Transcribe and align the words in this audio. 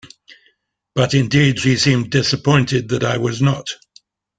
But 0.95 1.13
indeed 1.13 1.59
she 1.59 1.77
seemed 1.77 2.09
disappointed 2.09 2.89
that 2.89 3.03
I 3.03 3.17
was 3.19 3.39
not. 3.39 3.67